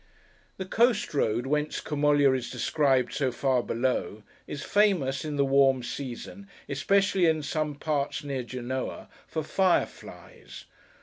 The 0.57 0.65
coast 0.65 1.13
road 1.13 1.45
whence 1.45 1.79
Camoglia 1.79 2.33
is 2.33 2.49
descried 2.49 3.13
so 3.13 3.31
far 3.31 3.61
below, 3.61 4.23
is 4.47 4.63
famous, 4.63 5.23
in 5.23 5.35
the 5.35 5.45
warm 5.45 5.83
season, 5.83 6.49
especially 6.67 7.27
in 7.27 7.43
some 7.43 7.75
parts 7.75 8.23
near 8.23 8.41
Genoa, 8.41 9.09
for 9.27 9.43
fire 9.43 9.85
flies. 9.85 10.65